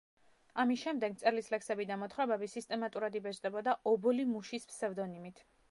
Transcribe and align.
ამის 0.61 0.79
შემდეგ 0.85 1.13
მწერლის 1.17 1.49
ლექსები 1.55 1.87
და 1.91 1.97
მოთხრობები 2.05 2.49
სისტემატურად 2.55 3.19
იბეჭდებოდა 3.21 3.79
„ობოლი 3.95 4.31
მუშის“ 4.35 4.71
ფსევდონიმით. 4.75 5.51